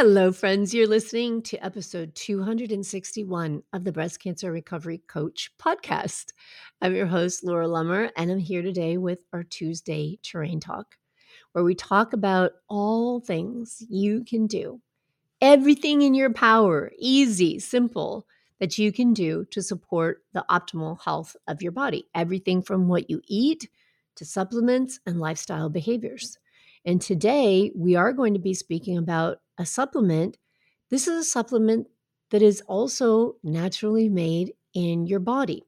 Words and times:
Hello, 0.00 0.30
friends. 0.30 0.72
You're 0.72 0.86
listening 0.86 1.42
to 1.42 1.58
episode 1.58 2.14
261 2.14 3.64
of 3.72 3.82
the 3.82 3.90
Breast 3.90 4.20
Cancer 4.20 4.52
Recovery 4.52 5.02
Coach 5.08 5.50
podcast. 5.58 6.26
I'm 6.80 6.94
your 6.94 7.06
host, 7.06 7.42
Laura 7.42 7.66
Lummer, 7.66 8.08
and 8.16 8.30
I'm 8.30 8.38
here 8.38 8.62
today 8.62 8.96
with 8.96 9.24
our 9.32 9.42
Tuesday 9.42 10.20
Terrain 10.22 10.60
Talk, 10.60 10.94
where 11.50 11.64
we 11.64 11.74
talk 11.74 12.12
about 12.12 12.52
all 12.68 13.18
things 13.18 13.82
you 13.90 14.22
can 14.22 14.46
do, 14.46 14.80
everything 15.40 16.02
in 16.02 16.14
your 16.14 16.32
power, 16.32 16.92
easy, 16.96 17.58
simple, 17.58 18.24
that 18.60 18.78
you 18.78 18.92
can 18.92 19.12
do 19.12 19.46
to 19.46 19.60
support 19.60 20.22
the 20.32 20.44
optimal 20.48 21.00
health 21.02 21.34
of 21.48 21.60
your 21.60 21.72
body. 21.72 22.06
Everything 22.14 22.62
from 22.62 22.86
what 22.86 23.10
you 23.10 23.20
eat 23.26 23.68
to 24.14 24.24
supplements 24.24 25.00
and 25.06 25.18
lifestyle 25.18 25.68
behaviors. 25.68 26.38
And 26.84 27.02
today 27.02 27.72
we 27.74 27.96
are 27.96 28.12
going 28.12 28.34
to 28.34 28.40
be 28.40 28.54
speaking 28.54 28.96
about 28.96 29.40
a 29.58 29.66
supplement. 29.66 30.38
This 30.90 31.08
is 31.08 31.18
a 31.18 31.24
supplement 31.28 31.88
that 32.30 32.42
is 32.42 32.62
also 32.62 33.36
naturally 33.42 34.08
made 34.08 34.54
in 34.74 35.06
your 35.06 35.20
body. 35.20 35.64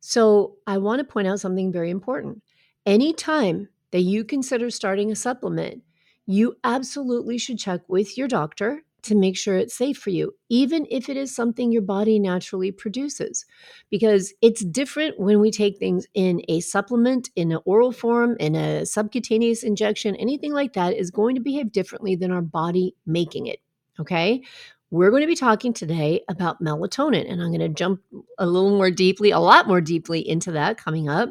So 0.00 0.56
I 0.66 0.78
want 0.78 1.00
to 1.00 1.04
point 1.04 1.28
out 1.28 1.40
something 1.40 1.72
very 1.72 1.90
important. 1.90 2.42
Anytime 2.86 3.68
that 3.92 4.00
you 4.00 4.24
consider 4.24 4.70
starting 4.70 5.12
a 5.12 5.16
supplement, 5.16 5.82
you 6.26 6.56
absolutely 6.64 7.38
should 7.38 7.58
check 7.58 7.82
with 7.88 8.18
your 8.18 8.28
doctor 8.28 8.82
to 9.02 9.14
make 9.14 9.36
sure 9.36 9.56
it's 9.56 9.74
safe 9.74 9.98
for 9.98 10.10
you, 10.10 10.34
even 10.48 10.86
if 10.90 11.08
it 11.08 11.16
is 11.16 11.34
something 11.34 11.72
your 11.72 11.82
body 11.82 12.18
naturally 12.18 12.70
produces. 12.70 13.44
Because 13.90 14.32
it's 14.40 14.64
different 14.64 15.18
when 15.18 15.40
we 15.40 15.50
take 15.50 15.78
things 15.78 16.06
in 16.14 16.42
a 16.48 16.60
supplement, 16.60 17.30
in 17.36 17.52
an 17.52 17.58
oral 17.64 17.92
form, 17.92 18.36
in 18.38 18.54
a 18.54 18.86
subcutaneous 18.86 19.62
injection, 19.62 20.16
anything 20.16 20.52
like 20.52 20.72
that 20.74 20.94
is 20.94 21.10
going 21.10 21.34
to 21.34 21.40
behave 21.40 21.72
differently 21.72 22.16
than 22.16 22.30
our 22.30 22.42
body 22.42 22.94
making 23.06 23.46
it. 23.46 23.60
Okay. 23.98 24.42
We're 24.90 25.10
going 25.10 25.22
to 25.22 25.26
be 25.26 25.34
talking 25.34 25.72
today 25.72 26.22
about 26.28 26.62
melatonin, 26.62 27.30
and 27.30 27.40
I'm 27.42 27.48
going 27.48 27.60
to 27.60 27.68
jump 27.70 28.02
a 28.38 28.46
little 28.46 28.76
more 28.76 28.90
deeply, 28.90 29.30
a 29.30 29.38
lot 29.38 29.66
more 29.66 29.80
deeply 29.80 30.26
into 30.28 30.52
that 30.52 30.76
coming 30.76 31.08
up. 31.08 31.30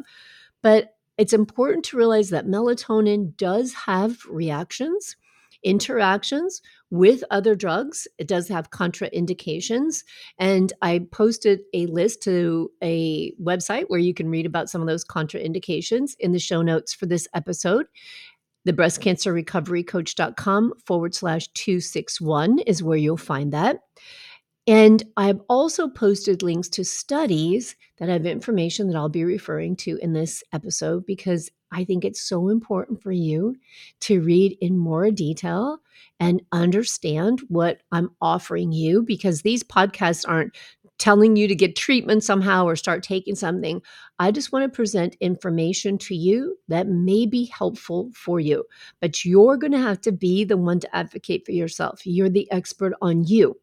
But 0.64 0.96
it's 1.20 1.34
important 1.34 1.86
to 1.86 1.98
realize 1.98 2.32
that 2.32 2.48
melatonin 2.48 3.38
does 3.38 3.74
have 3.74 4.26
reactions 4.28 5.16
interactions 5.64 6.62
with 6.90 7.24
other 7.32 7.56
drugs. 7.56 8.08
It 8.18 8.28
does 8.28 8.48
have 8.50 8.70
contraindications. 8.70 10.04
And 10.38 10.74
I 10.82 11.08
posted 11.12 11.62
a 11.74 11.86
list 11.88 12.22
to 12.24 12.72
a 12.84 13.34
website 13.42 13.86
where 13.88 14.00
you 14.00 14.14
can 14.14 14.30
read 14.30 14.46
about 14.46 14.70
some 14.70 14.82
of 14.82 14.88
those 14.88 15.06
contraindications 15.06 16.16
in 16.20 16.32
the 16.32 16.40
show 16.40 16.62
notes 16.62 16.94
for 16.94 17.06
this 17.06 17.28
episode. 17.34 17.86
The 18.64 18.74
breast 18.74 19.02
cancer 19.02 19.34
forward 20.86 21.16
slash 21.16 21.48
261 21.54 22.60
is 22.60 22.84
where 22.84 22.98
you'll 22.98 23.18
find 23.18 23.52
that. 23.54 23.80
And 24.68 25.04
I've 25.18 25.42
also 25.50 25.88
posted 25.88 26.44
links 26.44 26.70
to 26.70 26.86
studies 26.86 27.76
that 27.98 28.10
have 28.10 28.26
information 28.26 28.88
that 28.88 28.96
I'll 28.96 29.10
be 29.10 29.24
referring 29.24 29.76
to 29.78 29.98
in 29.98 30.14
this 30.14 30.44
episode 30.54 31.06
because 31.06 31.50
I 31.72 31.84
think 31.84 32.06
it's 32.06 32.22
so 32.22 32.50
important 32.50 33.02
for 33.02 33.12
you 33.12 33.56
to 34.02 34.22
read 34.22 34.58
in 34.62 34.78
more 34.78 35.10
detail 35.10 35.80
and 36.20 36.42
understand 36.52 37.42
what 37.48 37.82
I'm 37.92 38.12
offering 38.22 38.72
you 38.72 39.02
because 39.02 39.42
these 39.42 39.64
podcasts 39.64 40.26
aren't 40.28 40.56
telling 41.00 41.36
you 41.36 41.48
to 41.48 41.56
get 41.56 41.76
treatment 41.76 42.24
somehow 42.24 42.66
or 42.66 42.76
start 42.76 43.02
taking 43.02 43.34
something. 43.34 43.82
I 44.20 44.30
just 44.30 44.52
want 44.52 44.64
to 44.72 44.76
present 44.76 45.18
information 45.20 45.98
to 46.00 46.16
you 46.16 46.58
that 46.68 46.88
may 46.88 47.26
be 47.26 47.46
helpful 47.46 48.12
for 48.14 48.40
you, 48.40 48.66
but 49.00 49.26
you're 49.26 49.58
going 49.58 49.72
to 49.72 49.80
have 49.80 50.02
to 50.02 50.12
be 50.12 50.44
the 50.44 50.58
one 50.58 50.80
to 50.82 50.96
advocate 50.96 51.46
for 51.46 51.54
yourself. 51.54 52.06
You're 52.06 52.30
the 52.30 52.52
expert 52.52 52.94
on 53.02 53.24
you. 53.24 53.56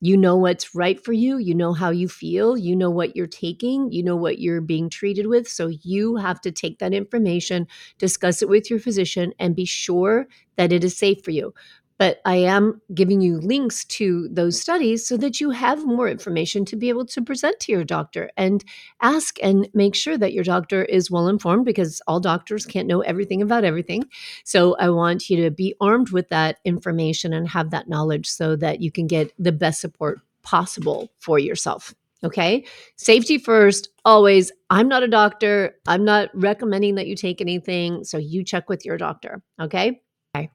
You 0.00 0.16
know 0.16 0.36
what's 0.36 0.74
right 0.76 1.02
for 1.02 1.12
you. 1.12 1.38
You 1.38 1.54
know 1.54 1.72
how 1.72 1.90
you 1.90 2.08
feel. 2.08 2.56
You 2.56 2.76
know 2.76 2.90
what 2.90 3.16
you're 3.16 3.26
taking. 3.26 3.90
You 3.90 4.04
know 4.04 4.14
what 4.16 4.38
you're 4.38 4.60
being 4.60 4.88
treated 4.88 5.26
with. 5.26 5.48
So 5.48 5.66
you 5.82 6.16
have 6.16 6.40
to 6.42 6.52
take 6.52 6.78
that 6.78 6.94
information, 6.94 7.66
discuss 7.98 8.40
it 8.40 8.48
with 8.48 8.70
your 8.70 8.78
physician, 8.78 9.32
and 9.40 9.56
be 9.56 9.64
sure 9.64 10.28
that 10.56 10.72
it 10.72 10.84
is 10.84 10.96
safe 10.96 11.24
for 11.24 11.32
you. 11.32 11.52
But 11.98 12.20
I 12.24 12.36
am 12.36 12.80
giving 12.94 13.20
you 13.20 13.40
links 13.40 13.84
to 13.86 14.28
those 14.30 14.60
studies 14.60 15.06
so 15.06 15.16
that 15.16 15.40
you 15.40 15.50
have 15.50 15.84
more 15.84 16.08
information 16.08 16.64
to 16.66 16.76
be 16.76 16.88
able 16.88 17.04
to 17.06 17.22
present 17.22 17.58
to 17.60 17.72
your 17.72 17.84
doctor 17.84 18.30
and 18.36 18.64
ask 19.02 19.36
and 19.42 19.68
make 19.74 19.94
sure 19.94 20.16
that 20.16 20.32
your 20.32 20.44
doctor 20.44 20.84
is 20.84 21.10
well 21.10 21.28
informed 21.28 21.64
because 21.64 22.00
all 22.06 22.20
doctors 22.20 22.64
can't 22.64 22.88
know 22.88 23.00
everything 23.00 23.42
about 23.42 23.64
everything. 23.64 24.04
So 24.44 24.76
I 24.76 24.90
want 24.90 25.28
you 25.28 25.42
to 25.42 25.50
be 25.50 25.74
armed 25.80 26.10
with 26.10 26.28
that 26.28 26.58
information 26.64 27.32
and 27.32 27.48
have 27.48 27.70
that 27.70 27.88
knowledge 27.88 28.28
so 28.28 28.56
that 28.56 28.80
you 28.80 28.92
can 28.92 29.06
get 29.06 29.32
the 29.38 29.52
best 29.52 29.80
support 29.80 30.20
possible 30.42 31.10
for 31.18 31.38
yourself. 31.38 31.94
Okay. 32.24 32.64
Safety 32.96 33.38
first, 33.38 33.90
always. 34.04 34.50
I'm 34.70 34.88
not 34.88 35.02
a 35.02 35.08
doctor. 35.08 35.76
I'm 35.86 36.04
not 36.04 36.30
recommending 36.34 36.96
that 36.96 37.06
you 37.06 37.14
take 37.14 37.40
anything. 37.40 38.02
So 38.04 38.18
you 38.18 38.44
check 38.44 38.68
with 38.68 38.84
your 38.84 38.96
doctor. 38.96 39.42
Okay. 39.60 40.00
Okay. 40.34 40.50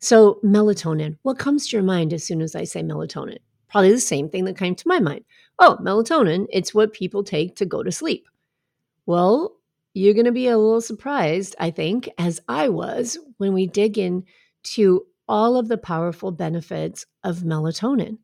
So, 0.00 0.38
melatonin, 0.44 1.18
what 1.22 1.38
comes 1.38 1.66
to 1.66 1.76
your 1.76 1.82
mind 1.82 2.12
as 2.12 2.22
soon 2.22 2.40
as 2.40 2.54
I 2.54 2.64
say 2.64 2.82
melatonin? 2.82 3.38
Probably 3.68 3.90
the 3.90 4.00
same 4.00 4.28
thing 4.28 4.44
that 4.44 4.56
came 4.56 4.76
to 4.76 4.88
my 4.88 5.00
mind. 5.00 5.24
Oh, 5.58 5.76
melatonin, 5.80 6.46
it's 6.50 6.72
what 6.72 6.92
people 6.92 7.24
take 7.24 7.56
to 7.56 7.66
go 7.66 7.82
to 7.82 7.90
sleep. 7.90 8.28
Well, 9.06 9.56
you're 9.94 10.14
going 10.14 10.26
to 10.26 10.32
be 10.32 10.46
a 10.46 10.56
little 10.56 10.80
surprised, 10.80 11.56
I 11.58 11.72
think, 11.72 12.08
as 12.18 12.40
I 12.48 12.68
was 12.68 13.18
when 13.38 13.52
we 13.52 13.66
dig 13.66 13.98
into 13.98 15.06
all 15.28 15.56
of 15.56 15.66
the 15.66 15.78
powerful 15.78 16.30
benefits 16.30 17.04
of 17.24 17.38
melatonin, 17.38 18.18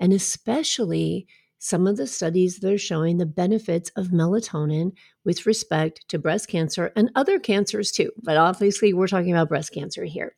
and 0.00 0.12
especially 0.12 1.28
some 1.58 1.86
of 1.86 1.96
the 1.96 2.06
studies 2.06 2.58
that 2.58 2.72
are 2.72 2.78
showing 2.78 3.18
the 3.18 3.26
benefits 3.26 3.90
of 3.90 4.08
melatonin 4.08 4.92
with 5.24 5.46
respect 5.46 6.08
to 6.08 6.18
breast 6.18 6.48
cancer 6.48 6.90
and 6.96 7.10
other 7.14 7.38
cancers 7.38 7.92
too. 7.92 8.10
But 8.22 8.36
obviously, 8.36 8.92
we're 8.92 9.06
talking 9.06 9.30
about 9.30 9.48
breast 9.48 9.72
cancer 9.72 10.04
here. 10.04 10.34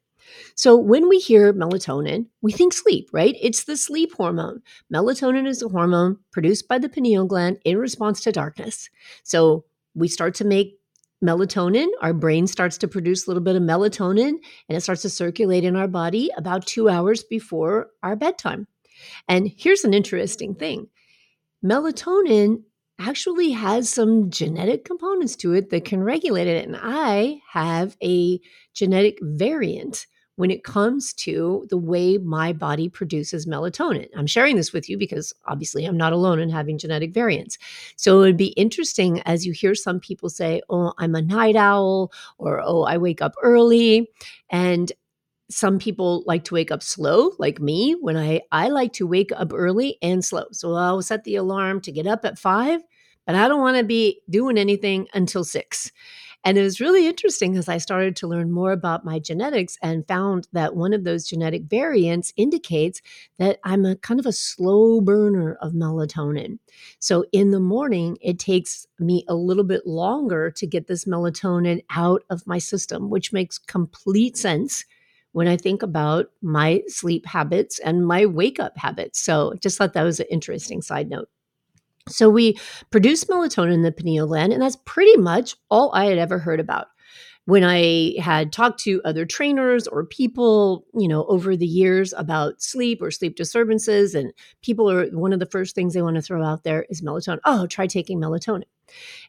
So, 0.54 0.76
when 0.76 1.08
we 1.08 1.18
hear 1.18 1.52
melatonin, 1.52 2.26
we 2.40 2.52
think 2.52 2.72
sleep, 2.72 3.08
right? 3.12 3.36
It's 3.40 3.64
the 3.64 3.76
sleep 3.76 4.12
hormone. 4.14 4.62
Melatonin 4.92 5.46
is 5.46 5.62
a 5.62 5.68
hormone 5.68 6.18
produced 6.30 6.68
by 6.68 6.78
the 6.78 6.88
pineal 6.88 7.26
gland 7.26 7.58
in 7.64 7.78
response 7.78 8.20
to 8.22 8.32
darkness. 8.32 8.88
So, 9.22 9.64
we 9.94 10.08
start 10.08 10.34
to 10.36 10.44
make 10.44 10.78
melatonin. 11.22 11.88
Our 12.00 12.12
brain 12.12 12.46
starts 12.46 12.76
to 12.78 12.88
produce 12.88 13.26
a 13.26 13.30
little 13.30 13.42
bit 13.42 13.56
of 13.56 13.62
melatonin 13.62 14.34
and 14.68 14.76
it 14.76 14.80
starts 14.80 15.02
to 15.02 15.10
circulate 15.10 15.64
in 15.64 15.76
our 15.76 15.88
body 15.88 16.30
about 16.36 16.66
two 16.66 16.88
hours 16.88 17.22
before 17.22 17.90
our 18.02 18.16
bedtime. 18.16 18.66
And 19.28 19.52
here's 19.56 19.84
an 19.84 19.94
interesting 19.94 20.54
thing 20.54 20.88
melatonin 21.64 22.62
actually 22.98 23.50
has 23.50 23.88
some 23.88 24.30
genetic 24.30 24.84
components 24.84 25.36
to 25.36 25.54
it 25.54 25.70
that 25.70 25.84
can 25.84 26.02
regulate 26.02 26.46
it. 26.46 26.66
And 26.66 26.76
I 26.80 27.40
have 27.50 27.96
a 28.02 28.40
genetic 28.74 29.18
variant 29.22 30.06
when 30.36 30.50
it 30.50 30.64
comes 30.64 31.12
to 31.12 31.66
the 31.68 31.76
way 31.76 32.18
my 32.18 32.52
body 32.52 32.88
produces 32.88 33.46
melatonin. 33.46 34.08
I'm 34.16 34.26
sharing 34.26 34.56
this 34.56 34.72
with 34.72 34.88
you 34.88 34.96
because 34.96 35.32
obviously 35.46 35.84
I'm 35.84 35.96
not 35.96 36.12
alone 36.12 36.40
in 36.40 36.48
having 36.48 36.78
genetic 36.78 37.12
variants. 37.12 37.58
So 37.96 38.18
it 38.18 38.22
would 38.22 38.36
be 38.36 38.48
interesting 38.48 39.20
as 39.22 39.44
you 39.44 39.52
hear 39.52 39.74
some 39.74 40.00
people 40.00 40.30
say, 40.30 40.62
oh, 40.70 40.94
I'm 40.98 41.14
a 41.14 41.22
night 41.22 41.56
owl, 41.56 42.12
or 42.38 42.62
oh, 42.64 42.82
I 42.82 42.96
wake 42.96 43.20
up 43.20 43.34
early. 43.42 44.08
And 44.50 44.90
some 45.50 45.78
people 45.78 46.24
like 46.26 46.44
to 46.44 46.54
wake 46.54 46.70
up 46.70 46.82
slow 46.82 47.32
like 47.38 47.60
me 47.60 47.94
when 48.00 48.16
i 48.16 48.40
i 48.52 48.68
like 48.68 48.92
to 48.92 49.06
wake 49.06 49.30
up 49.36 49.52
early 49.52 49.98
and 50.00 50.24
slow 50.24 50.44
so 50.50 50.72
i'll 50.74 51.02
set 51.02 51.24
the 51.24 51.36
alarm 51.36 51.78
to 51.78 51.92
get 51.92 52.06
up 52.06 52.24
at 52.24 52.38
five 52.38 52.80
but 53.26 53.34
i 53.34 53.46
don't 53.48 53.60
want 53.60 53.76
to 53.76 53.84
be 53.84 54.20
doing 54.30 54.56
anything 54.56 55.06
until 55.12 55.44
six 55.44 55.92
And 56.44 56.58
it 56.58 56.62
was 56.62 56.80
really 56.80 57.06
interesting 57.06 57.56
as 57.56 57.68
I 57.68 57.78
started 57.78 58.16
to 58.16 58.26
learn 58.26 58.50
more 58.50 58.72
about 58.72 59.04
my 59.04 59.20
genetics 59.20 59.78
and 59.80 60.06
found 60.08 60.48
that 60.52 60.74
one 60.74 60.92
of 60.92 61.04
those 61.04 61.26
genetic 61.28 61.64
variants 61.64 62.32
indicates 62.36 63.00
that 63.38 63.60
I'm 63.62 63.84
a 63.84 63.94
kind 63.96 64.18
of 64.18 64.26
a 64.26 64.32
slow 64.32 65.00
burner 65.00 65.54
of 65.60 65.72
melatonin. 65.72 66.58
So 66.98 67.24
in 67.30 67.52
the 67.52 67.60
morning, 67.60 68.18
it 68.20 68.40
takes 68.40 68.86
me 68.98 69.24
a 69.28 69.36
little 69.36 69.62
bit 69.62 69.86
longer 69.86 70.50
to 70.50 70.66
get 70.66 70.88
this 70.88 71.04
melatonin 71.04 71.84
out 71.90 72.24
of 72.28 72.44
my 72.46 72.58
system, 72.58 73.08
which 73.08 73.32
makes 73.32 73.58
complete 73.58 74.36
sense 74.36 74.84
when 75.30 75.46
I 75.46 75.56
think 75.56 75.82
about 75.82 76.26
my 76.42 76.82
sleep 76.88 77.24
habits 77.24 77.78
and 77.78 78.04
my 78.06 78.26
wake 78.26 78.58
up 78.58 78.76
habits. 78.76 79.20
So 79.20 79.54
just 79.60 79.78
thought 79.78 79.92
that 79.94 80.02
was 80.02 80.18
an 80.18 80.26
interesting 80.28 80.82
side 80.82 81.08
note. 81.08 81.28
So 82.08 82.28
we 82.28 82.58
produce 82.90 83.24
melatonin 83.24 83.74
in 83.74 83.82
the 83.82 83.92
pineal 83.92 84.26
gland, 84.26 84.52
and 84.52 84.62
that's 84.62 84.78
pretty 84.84 85.16
much 85.16 85.54
all 85.70 85.92
I 85.94 86.06
had 86.06 86.18
ever 86.18 86.38
heard 86.38 86.60
about. 86.60 86.88
When 87.44 87.64
I 87.64 88.14
had 88.20 88.52
talked 88.52 88.78
to 88.84 89.02
other 89.04 89.26
trainers 89.26 89.88
or 89.88 90.06
people, 90.06 90.86
you 90.94 91.08
know, 91.08 91.24
over 91.24 91.56
the 91.56 91.66
years 91.66 92.12
about 92.16 92.62
sleep 92.62 93.02
or 93.02 93.10
sleep 93.10 93.34
disturbances, 93.34 94.14
and 94.14 94.32
people 94.62 94.88
are 94.88 95.06
one 95.08 95.32
of 95.32 95.40
the 95.40 95.46
first 95.46 95.74
things 95.74 95.92
they 95.92 96.02
want 96.02 96.14
to 96.14 96.22
throw 96.22 96.44
out 96.44 96.62
there 96.62 96.86
is 96.88 97.02
melatonin. 97.02 97.40
Oh, 97.44 97.66
try 97.66 97.88
taking 97.88 98.20
melatonin. 98.20 98.62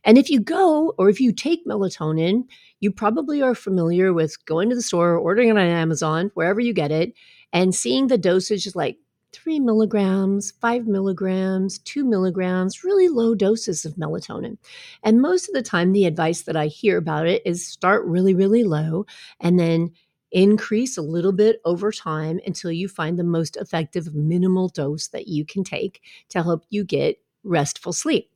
And 0.03 0.19
if 0.19 0.29
you 0.29 0.39
go 0.39 0.93
or 0.99 1.09
if 1.09 1.19
you 1.19 1.31
take 1.31 1.65
melatonin, 1.65 2.43
you 2.81 2.91
probably 2.91 3.41
are 3.41 3.55
familiar 3.55 4.13
with 4.13 4.43
going 4.45 4.69
to 4.69 4.75
the 4.75 4.81
store, 4.83 5.17
ordering 5.17 5.49
it 5.49 5.57
on 5.57 5.65
Amazon, 5.65 6.29
wherever 6.35 6.59
you 6.59 6.73
get 6.73 6.91
it, 6.91 7.13
and 7.51 7.73
seeing 7.73 8.07
the 8.07 8.17
dosage 8.17 8.75
like 8.75 8.97
three 9.33 9.59
milligrams, 9.59 10.51
five 10.61 10.87
milligrams, 10.87 11.79
two 11.79 12.05
milligrams, 12.05 12.83
really 12.83 13.07
low 13.09 13.35
doses 13.35 13.85
of 13.85 13.95
melatonin. 13.95 14.57
And 15.03 15.21
most 15.21 15.49
of 15.49 15.53
the 15.53 15.61
time, 15.61 15.91
the 15.91 16.05
advice 16.05 16.43
that 16.43 16.55
I 16.55 16.67
hear 16.67 16.97
about 16.97 17.27
it 17.27 17.41
is 17.45 17.65
start 17.65 18.05
really, 18.05 18.33
really 18.33 18.63
low 18.63 19.05
and 19.39 19.59
then 19.59 19.91
increase 20.31 20.97
a 20.97 21.01
little 21.01 21.31
bit 21.31 21.61
over 21.65 21.91
time 21.91 22.39
until 22.45 22.71
you 22.71 22.87
find 22.87 23.19
the 23.19 23.23
most 23.23 23.55
effective 23.57 24.15
minimal 24.15 24.69
dose 24.69 25.07
that 25.09 25.27
you 25.27 25.45
can 25.45 25.63
take 25.63 26.01
to 26.29 26.41
help 26.41 26.65
you 26.69 26.83
get 26.83 27.17
restful 27.43 27.93
sleep. 27.93 28.32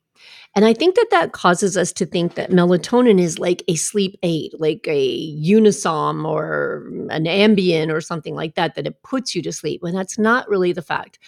And 0.55 0.65
I 0.65 0.73
think 0.73 0.95
that 0.95 1.07
that 1.11 1.33
causes 1.33 1.77
us 1.77 1.91
to 1.93 2.05
think 2.05 2.35
that 2.35 2.51
melatonin 2.51 3.19
is 3.19 3.39
like 3.39 3.63
a 3.67 3.75
sleep 3.75 4.17
aid, 4.23 4.51
like 4.57 4.85
a 4.87 5.35
Unisom 5.35 6.27
or 6.27 6.87
an 7.09 7.25
Ambien 7.25 7.91
or 7.91 8.01
something 8.01 8.35
like 8.35 8.55
that, 8.55 8.75
that 8.75 8.87
it 8.87 9.01
puts 9.03 9.35
you 9.35 9.41
to 9.43 9.51
sleep. 9.51 9.81
When 9.83 9.93
that's 9.93 10.17
not 10.17 10.49
really 10.49 10.73
the 10.73 10.81
fact. 10.81 11.19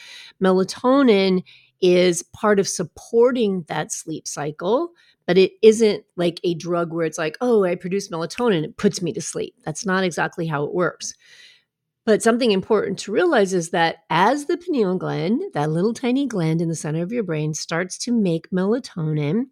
Melatonin 0.41 1.43
is 1.81 2.23
part 2.33 2.59
of 2.59 2.67
supporting 2.67 3.63
that 3.67 3.91
sleep 3.91 4.27
cycle, 4.27 4.91
but 5.25 5.37
it 5.37 5.53
isn't 5.61 6.03
like 6.15 6.39
a 6.43 6.55
drug 6.55 6.91
where 6.91 7.05
it's 7.05 7.17
like, 7.17 7.37
oh, 7.39 7.63
I 7.63 7.75
produce 7.75 8.09
melatonin, 8.09 8.63
it 8.63 8.77
puts 8.77 9.01
me 9.01 9.13
to 9.13 9.21
sleep. 9.21 9.55
That's 9.63 9.85
not 9.85 10.03
exactly 10.03 10.47
how 10.47 10.63
it 10.63 10.73
works. 10.73 11.13
But 12.09 12.23
something 12.23 12.51
important 12.51 12.97
to 12.99 13.11
realize 13.11 13.53
is 13.53 13.69
that 13.69 13.97
as 14.09 14.45
the 14.45 14.57
pineal 14.57 14.97
gland, 14.97 15.43
that 15.53 15.69
little 15.69 15.93
tiny 15.93 16.25
gland 16.25 16.59
in 16.59 16.67
the 16.67 16.73
center 16.73 17.03
of 17.03 17.11
your 17.11 17.21
brain, 17.21 17.53
starts 17.53 17.99
to 17.99 18.11
make 18.11 18.49
melatonin, 18.49 19.43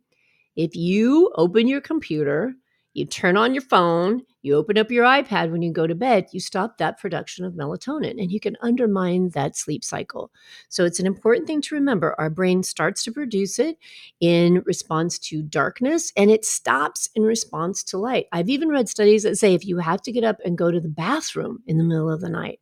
if 0.56 0.76
you 0.76 1.32
open 1.36 1.68
your 1.68 1.82
computer 1.82 2.56
you 2.98 3.06
turn 3.06 3.38
on 3.38 3.54
your 3.54 3.62
phone, 3.62 4.24
you 4.42 4.56
open 4.56 4.78
up 4.78 4.90
your 4.90 5.06
iPad 5.06 5.52
when 5.52 5.62
you 5.62 5.72
go 5.72 5.86
to 5.86 5.94
bed, 5.94 6.28
you 6.32 6.40
stop 6.40 6.78
that 6.78 7.00
production 7.00 7.46
of 7.46 7.54
melatonin 7.54 8.20
and 8.20 8.32
you 8.32 8.40
can 8.40 8.58
undermine 8.62 9.30
that 9.30 9.56
sleep 9.56 9.84
cycle. 9.84 10.32
So 10.70 10.84
it's 10.84 11.00
an 11.00 11.06
important 11.06 11.46
thing 11.46 11.62
to 11.62 11.76
remember. 11.76 12.16
Our 12.18 12.32
brain 12.32 12.64
starts 12.64 13.04
to 13.04 13.12
produce 13.12 13.60
it 13.60 13.78
in 14.20 14.64
response 14.66 15.20
to 15.20 15.44
darkness 15.44 16.12
and 16.18 16.32
it 16.32 16.44
stops 16.44 17.10
in 17.14 17.24
response 17.24 17.84
to 17.86 18.00
light. 18.00 18.26
I've 18.32 18.50
even 18.50 18.70
read 18.70 18.90
studies 18.90 19.24
that 19.24 19.38
say 19.38 19.54
if 19.54 19.66
you 19.66 19.78
have 19.78 20.02
to 20.02 20.12
get 20.12 20.24
up 20.24 20.38
and 20.44 20.58
go 20.58 20.72
to 20.72 20.80
the 20.80 20.90
bathroom 20.90 21.62
in 21.68 21.78
the 21.78 21.84
middle 21.84 22.12
of 22.12 22.22
the 22.22 22.30
night, 22.30 22.60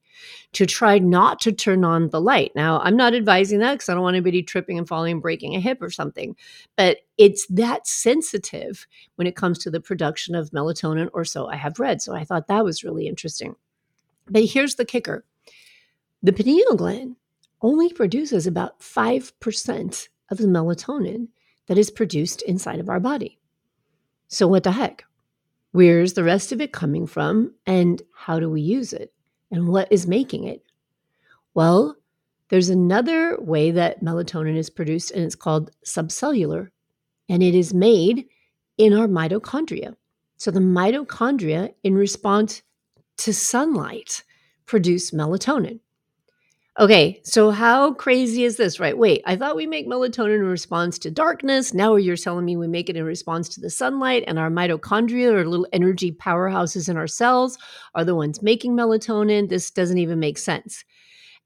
to 0.54 0.66
try 0.66 1.00
not 1.00 1.40
to 1.42 1.52
turn 1.52 1.84
on 1.84 2.10
the 2.10 2.22
light. 2.22 2.52
Now, 2.56 2.80
I'm 2.80 2.96
not 2.96 3.14
advising 3.14 3.60
that 3.60 3.74
because 3.74 3.90
I 3.90 3.94
don't 3.94 4.04
want 4.04 4.16
anybody 4.16 4.44
tripping 4.44 4.78
and 4.78 4.88
falling 4.88 5.14
and 5.14 5.22
breaking 5.22 5.56
a 5.56 5.60
hip 5.60 5.82
or 5.82 5.90
something, 5.90 6.36
but 6.76 7.00
it's 7.18 7.46
that 7.48 7.88
sensitive 7.88 8.88
when 9.16 9.28
it 9.28 9.36
comes 9.36 9.60
to 9.60 9.70
the 9.70 9.82
production 9.82 10.36
of 10.36 10.52
melatonin, 10.52 11.10
or 11.14 11.26
so 11.26 11.48
I 11.48 11.56
have 11.56 11.80
read. 11.80 12.02
So 12.02 12.16
I 12.16 12.24
thought 12.24 12.48
that 12.48 12.64
was 12.64 12.84
really 12.84 13.08
interesting. 13.08 13.56
But 14.28 14.46
here's 14.46 14.76
the 14.76 14.86
kicker 14.86 15.26
the 16.24 16.34
pineal 16.34 16.76
gland 16.76 17.16
only 17.62 17.92
produces 17.92 18.48
about 18.48 18.80
5% 18.80 20.08
of 20.32 20.38
the 20.38 20.48
melatonin 20.48 21.28
that 21.68 21.78
is 21.78 21.92
produced 21.92 22.42
inside 22.44 22.80
of 22.80 22.90
our 22.90 23.00
body. 23.00 23.40
So, 24.28 24.48
what 24.48 24.64
the 24.64 24.72
heck? 24.72 25.06
Where's 25.72 26.14
the 26.14 26.24
rest 26.24 26.52
of 26.52 26.62
it 26.62 26.72
coming 26.72 27.06
from, 27.06 27.54
and 27.66 28.02
how 28.14 28.40
do 28.40 28.50
we 28.50 28.62
use 28.62 28.94
it? 28.94 29.14
And 29.51 29.68
what 29.68 29.88
is 29.92 30.07
making 30.07 30.45
it? 30.45 30.63
Well, 31.53 31.95
there's 32.50 32.69
another 32.69 33.38
way 33.39 33.71
that 33.71 34.03
melatonin 34.03 34.56
is 34.56 34.69
produced, 34.69 35.12
and 35.12 35.24
it's 35.24 35.36
called 35.36 35.71
subcellular, 35.86 36.69
and 37.30 37.42
it 37.42 37.56
is 37.56 37.74
made 37.74 38.27
in 38.77 38.94
our 38.94 39.07
mitochondria. 39.07 39.95
So 40.38 40.51
the 40.51 40.59
mitochondria, 40.59 41.74
in 41.83 41.95
response 41.95 42.62
to 43.18 43.33
sunlight, 43.33 44.24
produce 44.65 45.12
melatonin. 45.12 45.80
Okay, 46.77 47.22
so 47.24 47.51
how 47.51 47.94
crazy 47.94 48.44
is 48.44 48.57
this, 48.57 48.81
right? 48.81 48.98
Wait, 48.98 49.22
I 49.25 49.38
thought 49.38 49.56
we 49.56 49.66
make 49.66 49.88
melatonin 49.88 50.36
in 50.36 50.44
response 50.44 51.00
to 51.00 51.12
darkness. 51.12 51.74
Now 51.74 51.95
you're 51.95 52.18
telling 52.18 52.44
me 52.44 52.57
we 52.57 52.68
make 52.68 52.89
it 52.89 52.98
in 52.98 53.06
response 53.06 53.48
to 53.50 53.62
the 53.62 53.69
sunlight, 53.69 54.25
and 54.27 54.38
our 54.38 54.50
mitochondria 54.50 55.31
or 55.31 55.45
little 55.48 55.68
energy 55.72 56.12
powerhouses 56.12 56.89
in 56.89 56.98
our 56.98 57.07
cells 57.07 57.57
are 57.94 58.04
the 58.04 58.13
ones 58.13 58.42
making 58.42 58.74
melatonin. 58.75 59.48
This 59.48 59.72
doesn't 59.72 60.00
even 60.00 60.19
make 60.19 60.38
sense. 60.38 60.83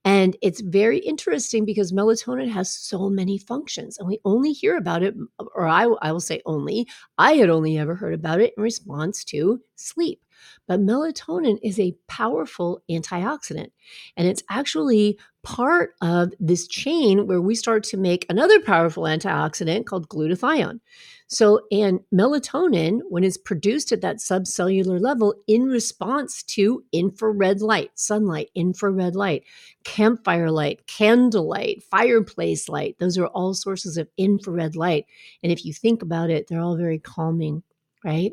And 0.06 0.38
it's 0.42 0.62
very 0.62 1.00
interesting 1.00 1.66
because 1.66 1.92
melatonin 1.92 2.50
has 2.50 2.74
so 2.74 3.10
many 3.10 3.38
functions, 3.38 4.00
and 4.00 4.08
we 4.08 4.20
only 4.26 4.54
hear 4.54 4.78
about 4.78 5.04
it, 5.04 5.16
or 5.56 5.68
I, 5.68 5.84
I 6.02 6.12
will 6.12 6.22
say 6.22 6.42
only, 6.48 6.88
I 7.20 7.34
had 7.34 7.50
only 7.52 7.78
ever 7.78 7.96
heard 7.96 8.16
about 8.16 8.42
it 8.42 8.54
in 8.58 8.64
response 8.64 9.24
to 9.26 9.62
sleep. 9.76 10.22
But 10.68 10.82
melatonin 10.82 11.60
is 11.64 11.80
a 11.80 11.96
powerful 12.08 12.82
antioxidant. 12.90 13.72
And 14.18 14.28
it's 14.28 14.44
actually 14.50 15.18
part 15.44 15.94
of 16.02 16.34
this 16.40 16.68
chain 16.68 17.26
where 17.26 17.42
we 17.42 17.56
start 17.56 17.84
to 17.84 17.98
make 17.98 18.26
another 18.30 18.60
powerful 18.60 19.04
antioxidant 19.04 19.86
called 19.86 20.10
glutathione. 20.10 20.80
So, 21.28 21.62
and 21.72 22.00
melatonin, 22.14 23.02
when 23.08 23.24
it's 23.24 23.38
produced 23.38 23.92
at 23.92 24.02
that 24.02 24.18
subcellular 24.18 25.00
level 25.00 25.36
in 25.48 25.66
response 25.66 26.42
to 26.44 26.84
infrared 26.92 27.62
light, 27.62 27.92
sunlight, 27.94 28.50
infrared 28.56 29.16
light, 29.16 29.44
campfire 29.84 30.50
light, 30.50 30.88
candlelight, 30.88 31.84
fireplace 31.84 32.68
light, 32.68 32.98
those 33.00 33.18
are 33.18 33.28
all 33.28 33.54
sources 33.54 33.96
of 33.96 34.10
infrared 34.18 34.76
light. 34.76 35.06
And 35.44 35.52
if 35.52 35.64
you 35.64 35.72
think 35.72 36.02
about 36.02 36.32
it, 36.32 36.48
they're 36.48 36.62
all 36.62 36.78
very 36.78 37.00
calming, 37.00 37.62
right? 38.04 38.32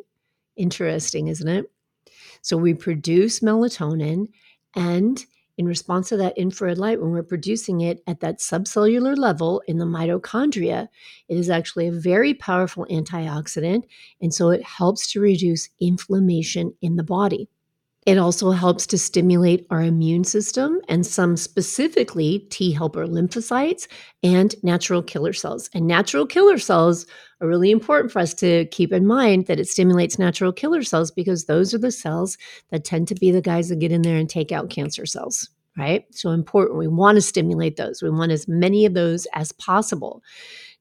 Interesting, 0.57 1.29
isn't 1.29 1.49
it? 1.49 1.71
So 2.47 2.57
we 2.57 2.75
produce 2.75 3.41
melatonin, 3.41 4.29
and 4.77 5.27
in 5.59 5.67
response 5.67 6.11
to 6.11 6.17
that 6.19 6.39
infrared 6.39 6.79
light, 6.79 7.01
when 7.01 7.11
we're 7.11 7.25
producing 7.25 7.81
it 7.81 8.05
at 8.07 8.21
that 8.21 8.39
subcellular 8.39 9.19
level 9.19 9.65
in 9.67 9.79
the 9.79 9.85
mitochondria, 9.85 10.87
it 11.29 11.37
is 11.37 11.51
actually 11.51 11.89
a 11.89 11.93
very 11.93 12.35
powerful 12.35 12.87
antioxidant. 12.89 13.83
And 14.21 14.33
so 14.33 14.51
it 14.51 14.63
helps 14.63 15.11
to 15.11 15.21
reduce 15.21 15.71
inflammation 15.81 16.73
in 16.81 16.95
the 16.95 17.03
body. 17.03 17.49
It 18.07 18.19
also 18.19 18.53
helps 18.53 18.87
to 18.89 18.99
stimulate 18.99 19.67
our 19.71 19.83
immune 19.83 20.23
system 20.23 20.81
and 20.89 21.05
some 21.05 21.37
specifically 21.37 22.47
T 22.51 22.71
helper 22.71 23.05
lymphocytes 23.05 23.89
and 24.23 24.55
natural 24.63 25.03
killer 25.03 25.33
cells. 25.33 25.69
And 25.75 25.89
natural 25.89 26.25
killer 26.25 26.59
cells 26.59 27.05
are 27.41 27.49
really 27.49 27.73
important 27.73 28.13
for 28.13 28.21
us 28.21 28.33
to 28.35 28.67
keep 28.67 28.93
in 28.93 29.07
mind 29.07 29.47
that 29.47 29.59
it 29.59 29.69
stimulates 29.69 30.21
natural 30.21 30.53
killer 30.53 30.85
cells 30.85 31.11
because 31.11 31.47
those 31.47 31.75
are 31.75 31.79
the 31.79 31.91
cells 31.91 32.39
that 32.71 32.85
tend 32.85 33.09
to 33.09 33.17
be 33.17 33.33
the 33.33 33.43
guys 33.43 33.69
that 33.71 33.81
get 33.81 33.91
in 33.93 34.03
there 34.03 34.19
and 34.19 34.31
take 34.31 34.53
out 34.53 34.71
cancer 34.71 35.05
cells, 35.05 35.51
right? 35.77 36.05
So 36.13 36.31
important. 36.31 36.79
We 36.79 36.87
want 36.87 37.17
to 37.17 37.23
stimulate 37.23 37.77
those. 37.77 38.03
We 38.03 38.11
want 38.11 38.31
as 38.31 38.47
many 38.47 38.87
of 38.87 38.95
those 38.95 39.27
as 39.33 39.51
possible. 39.51 40.23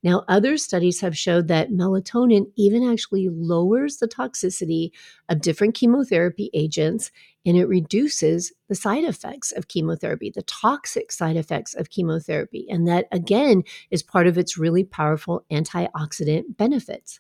Now, 0.06 0.24
other 0.28 0.56
studies 0.58 1.02
have 1.02 1.18
showed 1.18 1.48
that 1.48 1.72
melatonin 1.72 2.52
even 2.56 2.88
actually 2.88 3.28
lowers 3.28 3.98
the 3.98 4.08
toxicity 4.08 4.92
of 5.30 5.42
different 5.42 5.74
chemotherapy 5.74 6.52
agents 6.54 7.12
and 7.44 7.58
it 7.58 7.66
reduces 7.66 8.54
the 8.68 8.76
side 8.76 9.04
effects 9.04 9.52
of 9.52 9.68
chemotherapy, 9.68 10.30
the 10.30 10.44
toxic 10.44 11.12
side 11.12 11.38
effects 11.38 11.74
of 11.74 11.90
chemotherapy. 11.90 12.68
And 12.70 12.88
that, 12.88 13.08
again, 13.12 13.64
is 13.90 14.04
part 14.04 14.28
of 14.28 14.38
its 14.38 14.60
really 14.60 14.84
powerful 14.84 15.44
antioxidant 15.52 16.56
benefits. 16.56 17.20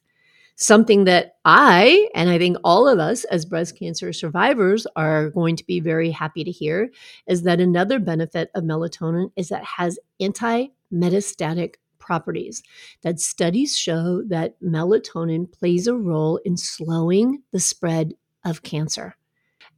Something 0.56 1.06
that 1.06 1.38
I, 1.44 2.08
and 2.14 2.30
I 2.30 2.38
think 2.38 2.58
all 2.64 2.88
of 2.88 3.00
us 3.00 3.24
as 3.26 3.46
breast 3.46 3.80
cancer 3.80 4.14
survivors, 4.14 4.86
are 4.96 5.32
going 5.32 5.56
to 5.56 5.66
be 5.66 5.80
very 5.80 6.12
happy 6.12 6.44
to 6.44 6.52
hear 6.52 6.92
is 7.28 7.42
that 7.44 7.60
another 7.60 7.98
benefit 7.98 8.52
of 8.54 8.64
melatonin 8.64 9.32
is 9.36 9.50
that 9.50 9.64
it 9.64 9.68
has 9.78 9.98
anti 10.20 10.68
metastatic 10.94 11.76
properties, 12.06 12.64
that 13.02 13.20
studies 13.20 13.78
show 13.78 14.22
that 14.28 14.62
melatonin 14.62 15.52
plays 15.52 15.88
a 15.88 15.96
role 15.96 16.38
in 16.46 16.56
slowing 16.56 17.42
the 17.52 17.60
spread 17.60 18.14
of 18.46 18.64
cancer. 18.64 19.16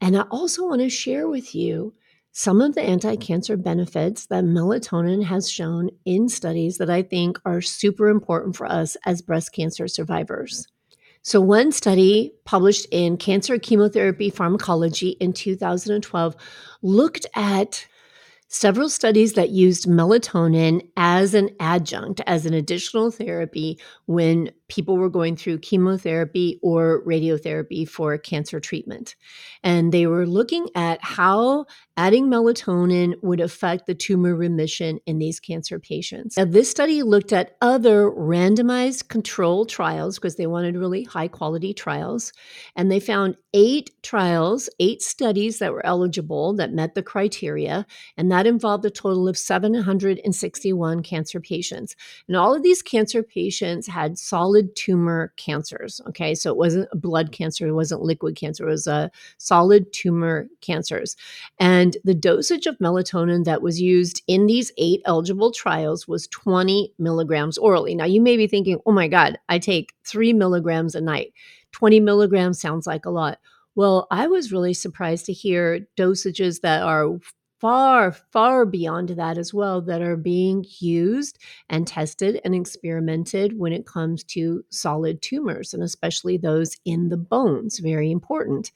And 0.02 0.18
I 0.18 0.22
also 0.24 0.68
want 0.68 0.82
to 0.82 0.90
share 0.90 1.28
with 1.28 1.56
you 1.56 1.94
some 2.34 2.62
of 2.62 2.76
the 2.76 2.84
anti 2.84 3.16
cancer 3.16 3.58
benefits 3.58 4.28
that 4.28 4.44
melatonin 4.44 5.24
has 5.24 5.50
shown 5.50 5.90
in 6.06 6.30
studies 6.30 6.78
that 6.78 6.90
I 6.90 7.02
think 7.02 7.40
are 7.46 7.62
super 7.62 8.10
important 8.10 8.56
for 8.56 8.68
us 8.68 8.96
as 9.06 9.24
breast 9.24 9.54
cancer 9.54 9.88
survivors. 9.88 10.68
So, 11.24 11.42
one 11.42 11.72
study 11.72 12.34
published 12.46 12.86
in 12.92 13.18
Cancer 13.18 13.58
Chemotherapy 13.58 14.30
Pharmacology 14.30 15.10
in 15.20 15.34
2012 15.34 16.36
looked 16.84 17.26
at 17.36 17.88
several 18.50 18.90
studies 18.90 19.34
that 19.34 19.50
used 19.50 19.88
melatonin 19.88 20.88
as 20.96 21.34
an 21.34 21.50
adjunct, 21.60 22.22
as 22.28 22.46
an 22.46 22.54
additional 22.54 23.12
therapy 23.12 23.80
when 24.06 24.52
people 24.70 24.98
were 24.98 25.10
going 25.10 25.36
through 25.36 25.60
chemotherapy 25.60 26.60
or 26.62 27.04
radiotherapy 27.06 27.88
for 27.88 28.18
cancer 28.18 28.60
treatment. 28.60 29.16
And 29.64 29.92
they 29.92 30.08
were 30.08 30.26
looking 30.26 30.68
at 30.76 31.00
how 31.02 31.66
adding 31.96 32.28
melatonin 32.28 33.14
would 33.24 33.40
affect 33.40 33.88
the 33.88 33.96
tumor 33.96 34.36
remission 34.36 35.00
in 35.06 35.20
these 35.20 35.40
cancer 35.40 35.80
patients. 35.80 36.38
Now, 36.38 36.46
this 36.46 36.70
study 36.70 37.02
looked 37.02 37.34
at 37.34 37.56
other 37.62 38.12
randomized 38.12 39.08
control 39.08 39.66
trials 39.66 40.18
because 40.18 40.36
they 40.36 40.48
wanted 40.48 40.78
really 40.78 41.04
high 41.04 41.28
quality 41.28 41.74
trials. 41.74 42.34
And 42.76 42.92
they 42.92 43.00
found 43.00 43.38
eight 43.54 43.90
trials, 44.04 44.70
eight 44.80 45.02
studies 45.02 45.60
that 45.60 45.74
were 45.74 45.86
eligible 45.86 46.54
that 46.56 46.74
met 46.74 46.94
the 46.94 47.04
criteria. 47.04 47.86
And 48.18 48.32
that 48.32 48.37
involved 48.46 48.86
a 48.86 48.92
total 48.92 49.28
of 49.28 49.38
761 49.38 51.02
cancer 51.02 51.40
patients. 51.40 51.96
And 52.28 52.38
all 52.38 52.54
of 52.54 52.64
these 52.64 52.82
cancer 52.82 53.24
patients 53.24 53.88
had 53.88 54.20
solid 54.20 54.68
solid 54.68 54.76
tumor 54.76 55.34
cancers. 55.38 56.02
Okay, 56.08 56.34
so 56.34 56.50
it 56.50 56.58
wasn't 56.58 56.90
blood 57.02 57.32
cancer, 57.32 57.68
it 57.68 57.74
wasn't 57.74 58.02
liquid 58.02 58.36
cancer, 58.36 58.68
it 58.68 58.72
was 58.72 58.88
a 58.88 59.12
solid 59.38 59.92
tumor 59.94 60.48
cancers. 60.62 61.16
And 61.60 61.98
the 62.04 62.14
dosage 62.14 62.66
of 62.66 62.78
melatonin 62.80 63.46
that 63.46 63.62
was 63.62 63.82
used 63.82 64.24
in 64.28 64.48
these 64.48 64.72
eight 64.78 65.02
eligible 65.06 65.52
trials 65.52 66.08
was 66.08 66.28
20 66.28 66.94
milligrams 66.98 67.58
orally. 67.58 67.96
Now 67.96 68.06
you 68.06 68.22
may 68.22 68.38
be 68.38 68.48
thinking, 68.48 68.80
oh 68.86 68.92
my 68.92 69.08
God, 69.08 69.38
I 69.50 69.60
take 69.60 69.94
three 70.06 70.34
milligrams 70.34 70.96
a 70.96 71.02
night. 71.02 71.34
20 71.74 72.00
milligrams 72.00 72.60
sounds 72.60 72.88
like 72.88 73.06
a 73.06 73.12
lot. 73.12 73.40
Well, 73.76 74.08
I 74.10 74.28
was 74.28 74.52
really 74.52 74.74
surprised 74.74 75.26
to 75.28 75.34
hear 75.34 75.88
dosages 75.96 76.62
that 76.62 76.82
are 76.82 77.20
far, 77.60 78.12
far 78.12 78.66
beyond 78.66 79.10
that 79.10 79.38
as 79.38 79.54
well 79.54 79.82
that 79.82 80.02
are 80.02 80.18
being 80.18 80.66
used 80.80 81.40
and 81.70 81.88
tested 81.88 82.40
and 82.44 82.54
experimented 82.56 83.58
when 83.58 83.74
it 83.74 83.86
comes 83.86 84.24
to 84.24 84.64
solid 84.70 85.22
tumors, 85.22 85.74
and 85.74 85.84
especially 85.84 86.38
those 86.38 86.76
in 86.86 87.10
the 87.10 87.18
bones. 87.18 87.80
Very 87.80 88.12
important 88.12 88.72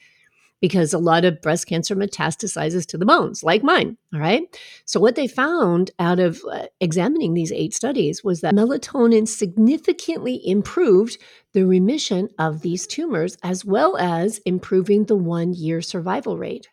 because 0.61 0.93
a 0.93 0.99
lot 0.99 1.25
of 1.25 1.41
breast 1.41 1.65
cancer 1.67 1.95
metastasizes 1.95 2.85
to 2.85 2.97
the 2.97 3.05
bones, 3.05 3.43
like 3.43 3.63
mine. 3.63 3.97
All 4.13 4.19
right. 4.19 4.43
So, 4.85 4.99
what 4.99 5.15
they 5.15 5.27
found 5.27 5.91
out 5.99 6.19
of 6.19 6.41
uh, 6.49 6.67
examining 6.79 7.33
these 7.33 7.51
eight 7.51 7.73
studies 7.73 8.23
was 8.23 8.41
that 8.41 8.53
melatonin 8.53 9.27
significantly 9.27 10.39
improved 10.47 11.17
the 11.53 11.65
remission 11.65 12.29
of 12.37 12.61
these 12.61 12.87
tumors, 12.87 13.35
as 13.43 13.65
well 13.65 13.97
as 13.97 14.37
improving 14.45 15.05
the 15.05 15.15
one 15.15 15.53
year 15.53 15.81
survival 15.81 16.37
rate. 16.37 16.69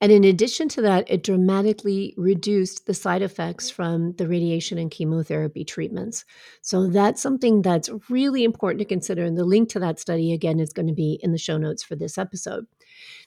And 0.00 0.12
in 0.12 0.24
addition 0.24 0.68
to 0.70 0.82
that, 0.82 1.10
it 1.10 1.22
dramatically 1.22 2.12
reduced 2.18 2.86
the 2.86 2.92
side 2.92 3.22
effects 3.22 3.70
from 3.70 4.12
the 4.16 4.28
radiation 4.28 4.76
and 4.76 4.90
chemotherapy 4.90 5.64
treatments. 5.64 6.26
So 6.60 6.86
that's 6.86 7.22
something 7.22 7.62
that's 7.62 7.88
really 8.10 8.44
important 8.44 8.80
to 8.80 8.84
consider. 8.84 9.24
And 9.24 9.38
the 9.38 9.44
link 9.44 9.70
to 9.70 9.80
that 9.80 9.98
study, 9.98 10.34
again, 10.34 10.60
is 10.60 10.74
going 10.74 10.88
to 10.88 10.92
be 10.92 11.18
in 11.22 11.32
the 11.32 11.38
show 11.38 11.56
notes 11.56 11.82
for 11.82 11.96
this 11.96 12.18
episode. 12.18 12.66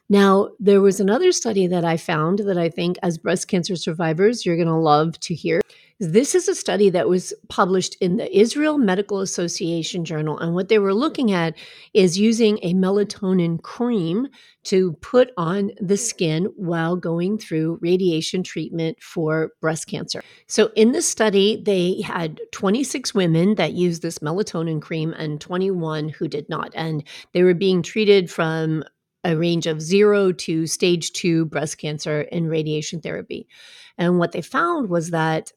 Now, 0.10 0.50
there 0.60 0.82
was 0.82 1.00
another 1.00 1.32
study 1.32 1.66
that 1.68 1.86
I 1.86 1.98
found 1.98 2.40
that 2.40 2.58
I 2.58 2.70
think, 2.70 2.98
as 3.02 3.18
breast 3.18 3.48
cancer 3.48 3.76
survivors, 3.76 4.46
you're 4.46 4.56
going 4.56 4.68
to 4.68 4.76
love 4.76 5.20
to 5.22 5.34
hear. 5.34 5.62
This 6.02 6.34
is 6.34 6.48
a 6.48 6.56
study 6.56 6.90
that 6.92 7.10
was 7.10 7.34
published 7.50 7.98
in 8.00 8.16
the 8.16 8.38
Israel 8.38 8.78
Medical 8.78 9.20
Association 9.20 10.06
Journal. 10.06 10.40
And 10.40 10.56
what 10.56 10.70
they 10.70 10.80
were 10.80 10.94
looking 10.94 11.34
at 11.34 11.58
is 11.94 12.18
using 12.18 12.58
a 12.62 12.74
melatonin 12.74 13.62
cream 13.62 14.30
to 14.64 14.94
put 15.02 15.32
on 15.36 15.72
the 15.82 15.98
skin 15.98 16.46
while 16.56 16.96
going 16.96 17.38
through 17.38 17.80
radiation 17.82 18.44
treatment 18.44 19.04
for 19.04 19.52
breast 19.60 19.88
cancer. 19.88 20.24
So, 20.48 20.72
in 20.78 20.94
the 20.94 21.02
study, 21.02 21.62
they 21.62 22.00
had 22.00 22.40
26 22.54 23.14
women 23.14 23.56
that 23.56 23.74
used 23.74 24.02
this 24.02 24.20
melatonin 24.20 24.82
cream 24.82 25.14
and 25.18 25.42
21 25.42 26.08
who 26.08 26.30
did 26.30 26.48
not. 26.48 26.72
And 26.76 27.04
they 27.34 27.44
were 27.44 27.54
being 27.54 27.82
treated 27.82 28.32
from 28.32 28.86
a 29.26 29.36
range 29.36 29.68
of 29.68 29.82
zero 29.82 30.32
to 30.32 30.66
stage 30.66 31.12
two 31.12 31.44
breast 31.48 31.78
cancer 31.78 32.22
in 32.22 32.48
radiation 32.48 33.02
therapy. 33.02 33.50
And 33.98 34.18
what 34.18 34.32
they 34.32 34.42
found 34.42 34.90
was 34.90 35.10
that 35.10 35.52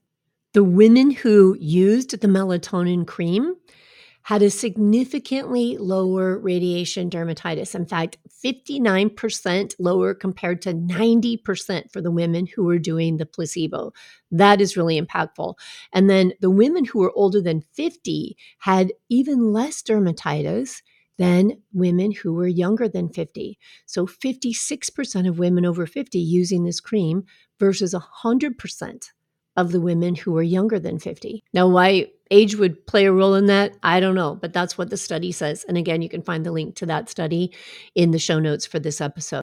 the 0.53 0.65
women 0.65 1.11
who 1.11 1.57
used 1.59 2.21
the 2.21 2.29
melatonin 2.29 3.07
cream 3.07 3.55
had 4.25 4.43
a 4.43 4.51
significantly 4.51 5.77
lower 5.79 6.39
radiation 6.39 7.11
dermatitis. 7.11 7.75
In 7.75 7.87
fact, 7.87 8.19
59% 8.45 9.75
lower 9.81 10.15
compared 10.15 10.63
to 10.63 10.75
90% 10.75 11.91
for 11.91 12.01
the 12.01 12.11
women 12.11 12.47
who 12.47 12.65
were 12.65 12.79
doing 12.79 13.17
the 13.17 13.27
placebo. 13.27 13.93
That 14.31 14.61
is 14.61 14.77
really 14.77 15.01
impactful. 15.01 15.55
And 15.93 16.09
then 16.09 16.35
the 16.41 16.51
women 16.51 16.85
who 16.85 17.01
were 17.01 17.13
older 17.17 17.41
than 17.41 17.63
50 17.73 18.37
had 18.59 18.93
even 19.09 19.53
less 19.53 19.83
dermatitis 19.83 20.83
than 21.19 21.61
women 21.73 22.13
who 22.13 22.33
were 22.33 22.47
younger 22.47 22.89
than 22.89 23.09
50. 23.09 23.59
So 23.87 24.07
56% 24.07 25.29
of 25.29 25.39
women 25.39 25.67
over 25.67 25.87
50 25.87 26.19
using 26.19 26.65
this 26.65 26.81
cream 26.81 27.25
versus 27.59 27.95
100% 27.95 29.09
of 29.57 29.73
the 29.73 29.81
women 29.81 30.15
who 30.15 30.33
were 30.33 30.43
younger 30.43 30.79
than 30.79 30.99
50. 30.99 31.43
Now, 31.53 31.69
why 31.69 32.09
age 32.31 32.57
would 32.57 32.87
play 32.87 33.05
a 33.05 33.13
role 33.13 33.35
in 33.35 33.47
that, 33.47 33.77
I 33.83 34.01
don't 34.01 34.15
know, 34.15 34.35
but 34.35 34.53
that's 34.53 34.79
what 34.79 34.91
the 34.91 34.97
study 34.97 35.33
says. 35.33 35.65
And 35.69 35.77
again, 35.77 36.01
you 36.01 36.09
can 36.09 36.23
find 36.23 36.47
the 36.47 36.53
link 36.53 36.75
to 36.77 36.87
that 36.87 37.11
study 37.11 37.53
in 37.95 38.11
the 38.11 38.19
show 38.19 38.39
notes 38.39 38.65
for 38.65 38.79
this 38.79 39.01
episode. 39.01 39.43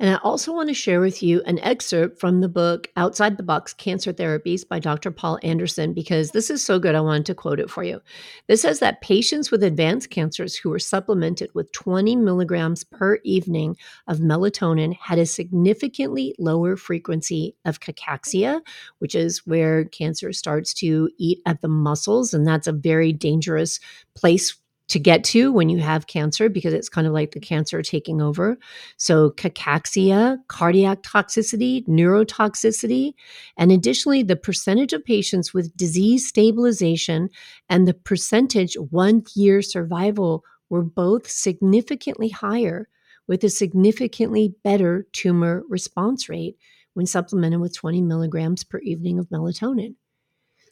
And 0.00 0.08
I 0.08 0.18
also 0.22 0.54
want 0.54 0.70
to 0.70 0.74
share 0.74 0.98
with 0.98 1.22
you 1.22 1.42
an 1.42 1.58
excerpt 1.58 2.18
from 2.18 2.40
the 2.40 2.48
book 2.48 2.88
Outside 2.96 3.36
the 3.36 3.42
Box 3.42 3.74
Cancer 3.74 4.14
Therapies 4.14 4.66
by 4.66 4.78
Dr. 4.78 5.10
Paul 5.10 5.38
Anderson, 5.42 5.92
because 5.92 6.30
this 6.30 6.48
is 6.48 6.64
so 6.64 6.78
good. 6.78 6.94
I 6.94 7.02
wanted 7.02 7.26
to 7.26 7.34
quote 7.34 7.60
it 7.60 7.68
for 7.68 7.84
you. 7.84 8.00
This 8.48 8.62
says 8.62 8.78
that 8.78 9.02
patients 9.02 9.50
with 9.50 9.62
advanced 9.62 10.08
cancers 10.08 10.56
who 10.56 10.70
were 10.70 10.78
supplemented 10.78 11.50
with 11.52 11.70
20 11.72 12.16
milligrams 12.16 12.82
per 12.82 13.18
evening 13.24 13.76
of 14.08 14.20
melatonin 14.20 14.96
had 14.96 15.18
a 15.18 15.26
significantly 15.26 16.34
lower 16.38 16.76
frequency 16.76 17.54
of 17.66 17.80
cachexia, 17.80 18.62
which 19.00 19.14
is 19.14 19.46
where 19.46 19.84
cancer 19.84 20.32
starts 20.32 20.72
to 20.74 21.10
eat 21.18 21.40
at 21.44 21.60
the 21.60 21.68
muscles. 21.68 22.32
And 22.32 22.46
that's 22.46 22.66
a 22.66 22.72
very 22.72 23.12
dangerous 23.12 23.78
place 24.16 24.56
to 24.90 24.98
get 24.98 25.22
to 25.22 25.52
when 25.52 25.68
you 25.68 25.78
have 25.78 26.08
cancer 26.08 26.48
because 26.48 26.74
it's 26.74 26.88
kind 26.88 27.06
of 27.06 27.12
like 27.12 27.30
the 27.30 27.40
cancer 27.40 27.80
taking 27.80 28.20
over. 28.20 28.58
So, 28.96 29.30
cachexia, 29.30 30.38
cardiac 30.48 31.02
toxicity, 31.02 31.86
neurotoxicity, 31.86 33.14
and 33.56 33.70
additionally, 33.70 34.22
the 34.22 34.36
percentage 34.36 34.92
of 34.92 35.04
patients 35.04 35.54
with 35.54 35.76
disease 35.76 36.26
stabilization 36.26 37.30
and 37.68 37.86
the 37.86 37.94
percentage 37.94 38.74
one 38.90 39.22
year 39.34 39.62
survival 39.62 40.44
were 40.68 40.82
both 40.82 41.28
significantly 41.30 42.28
higher 42.28 42.88
with 43.28 43.44
a 43.44 43.48
significantly 43.48 44.54
better 44.64 45.06
tumor 45.12 45.62
response 45.68 46.28
rate 46.28 46.56
when 46.94 47.06
supplemented 47.06 47.60
with 47.60 47.76
20 47.76 48.02
milligrams 48.02 48.64
per 48.64 48.78
evening 48.78 49.18
of 49.20 49.28
melatonin. 49.28 49.94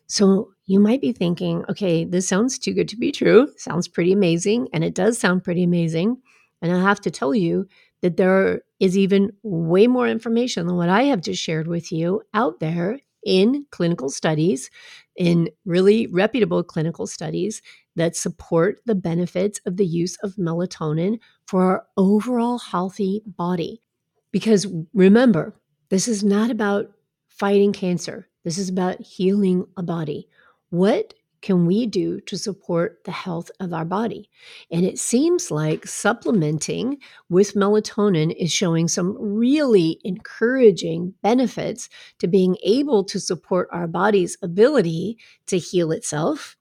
So 0.09 0.53
you 0.67 0.81
might 0.81 1.01
be 1.01 1.13
thinking, 1.13 1.65
okay, 1.69 2.05
this 2.05 2.27
sounds 2.27 2.59
too 2.59 2.73
good 2.73 2.89
to 2.89 2.97
be 2.97 3.13
true. 3.13 3.53
Sounds 3.57 3.89
pretty 3.89 4.13
amazing. 4.13 4.69
And 4.73 4.83
it 4.83 4.95
does 4.95 5.19
sound 5.19 5.45
pretty 5.45 5.63
amazing. 5.63 6.17
And 6.63 6.73
I 6.73 6.81
have 6.81 7.01
to 7.03 7.11
tell 7.11 7.35
you 7.35 7.67
that 8.01 8.17
there 8.17 8.63
is 8.81 8.97
even 8.97 9.33
way 9.43 9.87
more 9.87 10.09
information 10.09 10.67
than 10.67 10.77
what 10.77 10.89
I 10.89 11.05
have 11.05 11.21
just 11.21 11.43
shared 11.43 11.67
with 11.67 11.93
you 11.93 12.23
out 12.33 12.61
there 12.61 13.01
in 13.25 13.67
clinical 13.71 14.09
studies, 14.09 14.71
in 15.17 15.51
really 15.65 16.07
reputable 16.07 16.63
clinical 16.63 17.07
studies 17.07 17.61
that 17.97 18.17
support 18.17 18.81
the 18.87 18.95
benefits 18.95 19.61
of 19.67 19.77
the 19.77 19.87
use 19.87 20.17
of 20.23 20.37
melatonin 20.37 21.19
for 21.47 21.65
our 21.65 21.87
overall 21.97 22.59
healthy 22.59 23.23
body. 23.27 23.83
Because 24.31 24.67
remember, 24.95 25.55
this 25.89 26.07
is 26.07 26.23
not 26.23 26.51
about 26.51 26.93
fighting 27.29 27.73
cancer. 27.73 28.28
This 28.45 28.59
is 28.59 28.69
about 28.69 29.01
healing 29.01 29.67
a 29.77 29.83
body. 29.83 30.29
What 30.71 31.15
can 31.41 31.67
we 31.67 31.87
do 31.87 32.21
to 32.23 32.37
support 32.37 33.05
the 33.05 33.13
health 33.13 33.51
of 33.61 33.73
our 33.73 33.85
body? 33.85 34.29
And 34.71 34.85
it 34.85 34.99
seems 34.99 35.51
like 35.51 35.87
supplementing 35.87 36.99
with 37.29 37.55
melatonin 37.55 38.35
is 38.37 38.53
showing 38.53 38.89
some 38.89 39.17
really 39.19 40.01
encouraging 40.05 41.15
benefits 41.23 41.89
to 42.19 42.27
being 42.27 42.57
able 42.65 43.05
to 43.05 43.21
support 43.21 43.69
our 43.71 43.87
body's 43.87 44.37
ability 44.43 45.19
to 45.47 45.59
heal 45.59 45.93
itself 45.93 46.57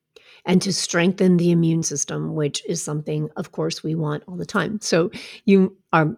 and 0.45 0.61
to 0.61 0.71
strengthen 0.71 1.37
the 1.37 1.51
immune 1.51 1.83
system, 1.83 2.35
which 2.35 2.63
is 2.69 2.81
something, 2.81 3.29
of 3.35 3.51
course, 3.51 3.83
we 3.83 3.95
want 3.95 4.23
all 4.27 4.37
the 4.37 4.45
time. 4.45 4.79
So 4.81 5.11
you 5.45 5.75
are 5.91 6.15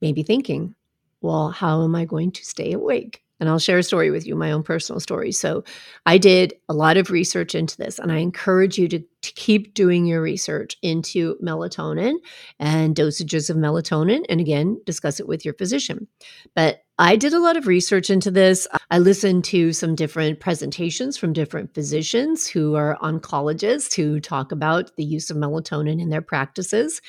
maybe 0.00 0.22
thinking, 0.22 0.74
well, 1.22 1.50
how 1.50 1.82
am 1.82 1.94
I 1.94 2.04
going 2.04 2.30
to 2.32 2.44
stay 2.44 2.72
awake? 2.72 3.23
And 3.40 3.48
I'll 3.48 3.58
share 3.58 3.78
a 3.78 3.82
story 3.82 4.10
with 4.10 4.26
you, 4.26 4.36
my 4.36 4.52
own 4.52 4.62
personal 4.62 5.00
story. 5.00 5.32
So, 5.32 5.64
I 6.06 6.18
did 6.18 6.54
a 6.68 6.74
lot 6.74 6.96
of 6.96 7.10
research 7.10 7.54
into 7.54 7.76
this, 7.76 7.98
and 7.98 8.12
I 8.12 8.18
encourage 8.18 8.78
you 8.78 8.88
to, 8.88 8.98
to, 8.98 9.32
keep 9.34 9.74
doing 9.74 10.06
your 10.06 10.22
research 10.22 10.76
into 10.82 11.36
melatonin 11.42 12.14
and 12.58 12.94
dosages 12.94 13.50
of 13.50 13.56
melatonin. 13.56 14.24
And 14.28 14.40
again, 14.40 14.80
discuss 14.86 15.18
it 15.18 15.26
with 15.26 15.44
your 15.44 15.54
physician. 15.54 16.06
But 16.54 16.84
I 16.98 17.16
did 17.16 17.32
a 17.32 17.40
lot 17.40 17.56
of 17.56 17.66
research 17.66 18.08
into 18.08 18.30
this. 18.30 18.68
I 18.90 18.98
listened 18.98 19.42
to 19.46 19.72
some 19.72 19.96
different 19.96 20.38
presentations 20.38 21.16
from 21.16 21.32
different 21.32 21.74
physicians 21.74 22.46
who 22.46 22.76
are 22.76 22.96
oncologists 23.02 23.96
who 23.96 24.20
talk 24.20 24.52
about 24.52 24.94
the 24.94 25.04
use 25.04 25.28
of 25.28 25.36
melatonin 25.36 26.00
in 26.00 26.10
their 26.10 26.22
practices. 26.22 27.00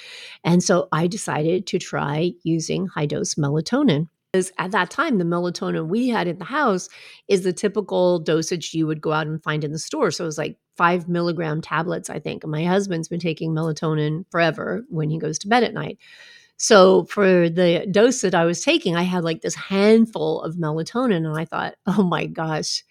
And 0.44 0.64
so 0.64 0.88
I 0.92 1.06
decided 1.06 1.68
to 1.68 1.78
try 1.78 2.32
using 2.44 2.88
high 2.88 3.06
dose 3.06 3.36
melatonin 3.36 4.08
because 4.36 4.52
at 4.58 4.72
that 4.72 4.90
time 4.90 5.18
the 5.18 5.24
melatonin 5.24 5.88
we 5.88 6.10
had 6.10 6.28
in 6.28 6.38
the 6.40 6.46
house 6.46 6.90
is 7.30 7.44
the 7.44 7.54
typical 7.54 8.20
dosage 8.20 8.74
you 8.74 8.86
would 8.86 9.00
go 9.00 9.14
out 9.14 9.28
and 9.28 9.42
find 9.42 9.64
in 9.64 9.72
the 9.72 9.80
store. 9.80 10.12
So 10.12 10.26
it 10.26 10.28
was 10.28 10.38
like 10.38 10.58
five 10.76 11.08
milligram 11.08 11.62
tablets 11.62 12.10
i 12.10 12.20
think. 12.20 12.46
My 12.46 12.66
husband's 12.66 13.08
been 13.08 13.20
taking 13.20 13.54
melatonin 13.54 14.26
forever 14.30 14.84
when 14.90 15.10
he 15.10 15.18
goes 15.18 15.40
to 15.40 15.48
bed 15.48 15.64
at 15.64 15.74
night. 15.74 15.98
So 16.58 17.06
for 17.06 17.50
the 17.50 17.88
dose 17.90 18.22
that 18.22 18.36
i 18.36 18.46
was 18.46 18.62
taking 18.62 18.96
i 18.96 19.04
had 19.04 19.24
like 19.24 19.42
this 19.42 19.56
handful 19.56 20.42
of 20.42 20.56
melatonin 20.56 21.26
and 21.26 21.38
i 21.38 21.46
thought 21.46 21.76
oh 21.88 22.04
my 22.04 22.26
gosh 22.26 22.84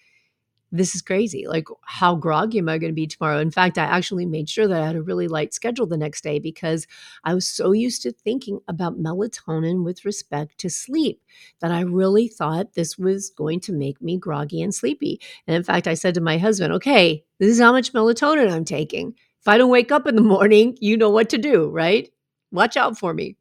this 0.74 0.94
is 0.94 1.02
crazy. 1.02 1.46
Like, 1.46 1.68
how 1.82 2.16
groggy 2.16 2.58
am 2.58 2.68
I 2.68 2.78
going 2.78 2.90
to 2.90 2.94
be 2.94 3.06
tomorrow? 3.06 3.38
In 3.38 3.52
fact, 3.52 3.78
I 3.78 3.84
actually 3.84 4.26
made 4.26 4.48
sure 4.48 4.66
that 4.66 4.82
I 4.82 4.86
had 4.86 4.96
a 4.96 5.02
really 5.02 5.28
light 5.28 5.54
schedule 5.54 5.86
the 5.86 5.96
next 5.96 6.24
day 6.24 6.40
because 6.40 6.86
I 7.22 7.32
was 7.32 7.46
so 7.46 7.70
used 7.70 8.02
to 8.02 8.12
thinking 8.12 8.58
about 8.66 9.00
melatonin 9.00 9.84
with 9.84 10.04
respect 10.04 10.58
to 10.58 10.68
sleep 10.68 11.22
that 11.60 11.70
I 11.70 11.82
really 11.82 12.26
thought 12.26 12.74
this 12.74 12.98
was 12.98 13.30
going 13.30 13.60
to 13.60 13.72
make 13.72 14.02
me 14.02 14.18
groggy 14.18 14.62
and 14.62 14.74
sleepy. 14.74 15.20
And 15.46 15.54
in 15.54 15.62
fact, 15.62 15.86
I 15.86 15.94
said 15.94 16.14
to 16.14 16.20
my 16.20 16.38
husband, 16.38 16.72
okay, 16.74 17.24
this 17.38 17.50
is 17.50 17.60
how 17.60 17.70
much 17.70 17.92
melatonin 17.92 18.52
I'm 18.52 18.64
taking. 18.64 19.14
If 19.40 19.46
I 19.46 19.58
don't 19.58 19.70
wake 19.70 19.92
up 19.92 20.08
in 20.08 20.16
the 20.16 20.22
morning, 20.22 20.76
you 20.80 20.96
know 20.96 21.10
what 21.10 21.28
to 21.30 21.38
do, 21.38 21.68
right? 21.68 22.10
Watch 22.50 22.76
out 22.76 22.98
for 22.98 23.14
me. 23.14 23.36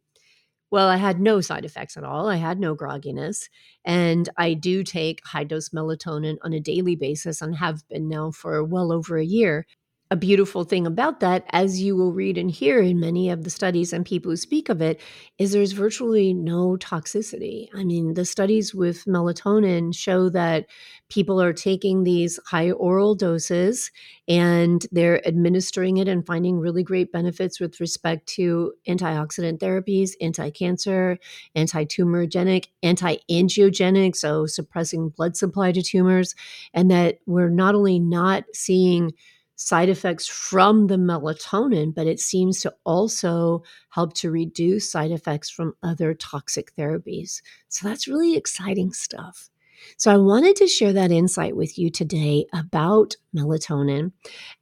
Well, 0.73 0.87
I 0.89 0.95
had 0.97 1.19
no 1.19 1.39
side 1.39 1.65
effects 1.65 1.97
at 1.97 2.03
all. 2.03 2.27
I 2.29 2.37
had 2.37 2.59
no 2.59 2.75
grogginess. 2.75 3.47
And 3.85 4.27
I 4.37 4.55
do 4.55 4.83
take 4.83 5.21
high 5.23 5.43
dose 5.43 5.69
melatonin 5.69 6.37
on 6.41 6.51
a 6.53 6.59
daily 6.59 6.95
basis 6.95 7.43
and 7.43 7.55
have 7.57 7.87
been 7.89 8.09
now 8.09 8.31
for 8.31 8.63
well 8.63 8.91
over 8.91 9.19
a 9.19 9.23
year 9.23 9.67
a 10.13 10.15
beautiful 10.15 10.63
thing 10.63 10.85
about 10.85 11.21
that, 11.21 11.43
as 11.49 11.81
you 11.81 11.95
will 11.95 12.13
read 12.13 12.37
and 12.37 12.51
hear 12.51 12.79
in 12.79 12.99
many 12.99 13.31
of 13.31 13.43
the 13.43 13.49
studies 13.49 13.91
and 13.91 14.05
people 14.05 14.29
who 14.29 14.35
speak 14.35 14.69
of 14.69 14.79
it, 14.79 15.01
is 15.39 15.53
there's 15.53 15.71
virtually 15.71 16.35
no 16.35 16.77
toxicity. 16.77 17.67
I 17.73 17.83
mean, 17.83 18.13
the 18.13 18.23
studies 18.23 18.75
with 18.75 19.05
melatonin 19.05 19.91
show 19.95 20.29
that 20.29 20.67
people 21.09 21.41
are 21.41 21.51
taking 21.51 22.03
these 22.03 22.39
high 22.45 22.69
oral 22.69 23.15
doses 23.15 23.89
and 24.27 24.85
they're 24.91 25.27
administering 25.27 25.97
it 25.97 26.07
and 26.07 26.27
finding 26.27 26.59
really 26.59 26.83
great 26.83 27.11
benefits 27.11 27.59
with 27.59 27.79
respect 27.79 28.27
to 28.27 28.71
antioxidant 28.87 29.57
therapies, 29.57 30.11
anti 30.21 30.51
cancer, 30.51 31.17
anti 31.55 31.85
tumorigenic, 31.85 32.67
anti 32.83 33.15
angiogenic, 33.31 34.15
so 34.15 34.45
suppressing 34.45 35.09
blood 35.09 35.35
supply 35.35 35.71
to 35.71 35.81
tumors, 35.81 36.35
and 36.71 36.91
that 36.91 37.17
we're 37.25 37.49
not 37.49 37.73
only 37.73 37.99
not 37.99 38.43
seeing 38.53 39.11
side 39.55 39.89
effects 39.89 40.27
from 40.27 40.87
the 40.87 40.97
melatonin, 40.97 41.93
but 41.93 42.07
it 42.07 42.19
seems 42.19 42.61
to 42.61 42.73
also 42.83 43.63
help 43.89 44.13
to 44.13 44.31
reduce 44.31 44.89
side 44.89 45.11
effects 45.11 45.49
from 45.49 45.75
other 45.83 46.13
toxic 46.13 46.75
therapies. 46.75 47.41
So 47.69 47.87
that's 47.87 48.07
really 48.07 48.35
exciting 48.35 48.93
stuff. 48.93 49.49
So 49.97 50.11
I 50.11 50.17
wanted 50.17 50.55
to 50.57 50.67
share 50.67 50.93
that 50.93 51.11
insight 51.11 51.55
with 51.55 51.77
you 51.77 51.89
today 51.89 52.45
about 52.53 53.15
melatonin. 53.35 54.11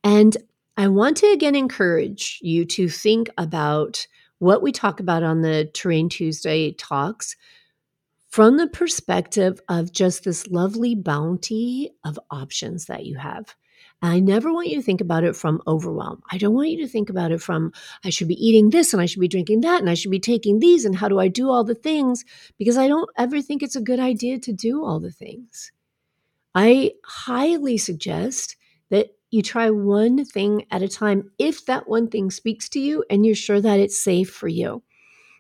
And 0.03 0.35
I 0.77 0.87
want 0.87 1.17
to 1.17 1.27
again 1.27 1.55
encourage 1.55 2.39
you 2.41 2.65
to 2.65 2.89
think 2.89 3.29
about 3.37 4.07
what 4.39 4.63
we 4.63 4.71
talk 4.71 4.99
about 4.99 5.21
on 5.23 5.41
the 5.41 5.69
Terrain 5.73 6.09
Tuesday 6.09 6.71
talks 6.71 7.35
from 8.29 8.57
the 8.57 8.67
perspective 8.67 9.59
of 9.69 9.91
just 9.91 10.23
this 10.23 10.47
lovely 10.47 10.95
bounty 10.95 11.91
of 12.03 12.17
options 12.31 12.85
that 12.85 13.05
you 13.05 13.17
have. 13.17 13.55
I 14.03 14.19
never 14.19 14.51
want 14.51 14.69
you 14.69 14.77
to 14.77 14.81
think 14.81 14.99
about 14.99 15.23
it 15.23 15.35
from 15.35 15.61
overwhelm. 15.67 16.23
I 16.31 16.39
don't 16.39 16.55
want 16.55 16.69
you 16.69 16.77
to 16.77 16.87
think 16.87 17.09
about 17.09 17.31
it 17.31 17.41
from, 17.41 17.71
I 18.03 18.09
should 18.09 18.27
be 18.27 18.45
eating 18.45 18.71
this 18.71 18.93
and 18.93 19.01
I 19.01 19.05
should 19.05 19.19
be 19.19 19.27
drinking 19.27 19.61
that 19.61 19.79
and 19.79 19.89
I 19.89 19.93
should 19.93 20.09
be 20.09 20.19
taking 20.19 20.59
these 20.59 20.85
and 20.85 20.95
how 20.95 21.07
do 21.07 21.19
I 21.19 21.27
do 21.27 21.49
all 21.49 21.63
the 21.63 21.75
things? 21.75 22.25
Because 22.57 22.77
I 22.77 22.87
don't 22.87 23.09
ever 23.17 23.41
think 23.41 23.61
it's 23.61 23.75
a 23.75 23.81
good 23.81 23.99
idea 23.99 24.39
to 24.39 24.53
do 24.53 24.83
all 24.83 24.99
the 24.99 25.11
things. 25.11 25.71
I 26.55 26.93
highly 27.05 27.77
suggest 27.77 28.55
that 28.89 29.11
you 29.29 29.43
try 29.43 29.69
one 29.69 30.25
thing 30.25 30.65
at 30.71 30.81
a 30.81 30.87
time 30.87 31.31
if 31.37 31.65
that 31.67 31.87
one 31.87 32.09
thing 32.09 32.31
speaks 32.31 32.67
to 32.69 32.79
you 32.79 33.05
and 33.09 33.23
you're 33.23 33.35
sure 33.35 33.61
that 33.61 33.79
it's 33.79 34.03
safe 34.03 34.31
for 34.31 34.47
you. 34.47 34.83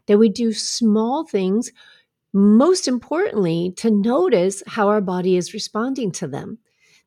That 0.05 0.19
we 0.19 0.29
do 0.29 0.53
small 0.53 1.25
things, 1.25 1.71
most 2.31 2.87
importantly, 2.87 3.73
to 3.77 3.89
notice 3.89 4.61
how 4.67 4.87
our 4.87 5.01
body 5.01 5.35
is 5.35 5.53
responding 5.53 6.11
to 6.13 6.27
them 6.27 6.59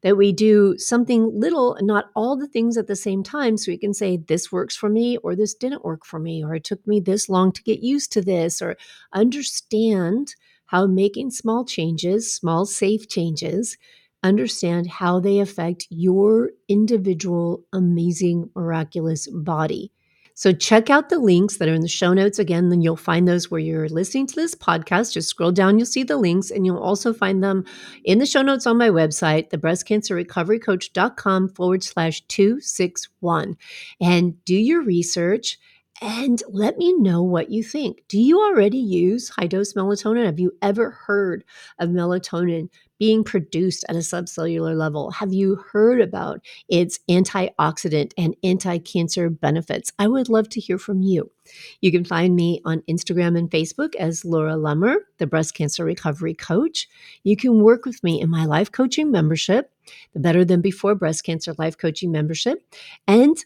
that 0.05 0.17
we 0.19 0.33
do 0.33 0.79
something 0.79 1.33
little 1.35 1.77
not 1.81 2.11
all 2.15 2.37
the 2.37 2.47
things 2.47 2.77
at 2.77 2.87
the 2.87 2.95
same 2.97 3.25
time 3.25 3.57
so 3.57 3.73
we 3.73 3.79
can 3.79 3.95
say 3.95 4.17
this 4.19 4.53
works 4.53 4.77
for 4.77 4.89
me 4.89 5.17
or 5.19 5.35
this 5.35 5.55
didn't 5.55 5.85
work 5.85 6.07
for 6.07 6.21
me 6.21 6.45
or 6.45 6.55
it 6.55 6.65
took 6.65 6.87
me 6.87 7.01
this 7.01 7.29
long 7.29 7.51
to 7.51 7.63
get 7.65 7.83
used 7.83 8.13
to 8.13 8.23
this 8.23 8.63
or 8.63 8.77
understand 9.15 10.37
how 10.67 10.87
making 10.87 11.31
small 11.31 11.65
changes 11.65 12.33
small 12.33 12.67
safe 12.67 13.09
changes 13.09 13.77
understand 14.23 14.89
how 14.89 15.19
they 15.21 15.41
affect 15.41 15.87
your 15.91 16.51
individual 16.69 17.65
amazing 17.73 18.51
miraculous 18.55 19.27
body 19.29 19.91
so 20.35 20.53
check 20.53 20.91
out 20.91 21.09
the 21.09 21.19
links 21.19 21.59
that 21.59 21.69
are 21.69 21.75
in 21.75 21.81
the 21.81 21.89
show 21.89 22.13
notes 22.13 22.39
again. 22.39 22.69
Then 22.69 22.83
you'll 22.83 22.97
find 22.97 23.27
those 23.27 23.51
where 23.51 23.61
you're 23.61 23.89
listening 23.89 24.27
to 24.27 24.35
this 24.35 24.55
podcast. 24.55 25.13
Just 25.13 25.29
scroll 25.29 25.53
down, 25.53 25.79
you'll 25.79 25.87
see 25.87 26.03
the 26.03 26.17
links, 26.17 26.51
and 26.51 26.67
you'll 26.67 26.79
also 26.79 27.13
find 27.13 27.43
them 27.43 27.65
in 28.05 28.19
the 28.19 28.27
show 28.27 28.43
notes 28.43 28.67
on 28.67 28.77
my 28.77 28.91
website, 28.91 29.51
the 29.51 29.59
breastcancerrecoverycoach.com 29.59 31.49
forward 31.51 31.85
slash 31.85 32.21
261. 32.23 33.57
And 34.01 34.45
do 34.45 34.57
your 34.57 34.83
research 34.83 35.59
and 36.03 36.43
let 36.49 36.77
me 36.77 36.93
know 36.93 37.23
what 37.23 37.51
you 37.51 37.63
think. 37.63 38.03
Do 38.09 38.21
you 38.21 38.41
already 38.41 38.79
use 38.79 39.29
high 39.29 39.47
dose 39.47 39.75
melatonin? 39.75 40.27
Have 40.27 40.41
you 40.41 40.53
ever 40.61 40.91
heard 40.91 41.45
of 41.79 41.91
melatonin 41.91 42.69
being 42.99 43.23
produced 43.23 43.85
at 43.89 43.97
a 43.97 44.01
subcellular 44.01 44.77
level? 44.77 45.13
Have 45.13 45.33
you 45.33 45.57
heard 45.73 46.01
about 46.01 46.41
its 46.69 46.99
antioxidant 47.09 48.13
and 48.19 48.37
anti 48.43 48.79
cancer 48.79 49.31
benefits? 49.31 49.93
I 49.99 50.09
would 50.09 50.29
love 50.29 50.49
to 50.51 50.61
hear 50.61 50.79
from 50.79 51.03
you. 51.03 51.31
You 51.81 51.93
can 51.93 52.05
find 52.05 52.35
me 52.35 52.61
on 52.65 52.83
Instagram 52.89 53.39
and 53.39 53.51
Facebook 53.51 53.95
as 53.95 54.25
Laura 54.25 54.55
Lummer, 54.55 54.97
the 55.19 55.27
breast 55.27 55.55
cancer 55.55 55.85
recovery 55.85 56.35
coach. 56.35 56.89
You 57.23 57.37
can 57.37 57.63
work 57.63 57.85
with 57.85 58.03
me 58.03 58.21
in 58.21 58.31
my 58.31 58.47
life 58.47 58.73
coaching 58.73 59.11
membership, 59.11 59.71
the 60.13 60.21
Better 60.21 60.45
Than 60.45 60.61
Before 60.61 60.95
Breast 60.95 61.25
Cancer 61.25 61.55
Life 61.57 61.79
Coaching 61.79 62.11
membership. 62.11 62.65
And 63.07 63.37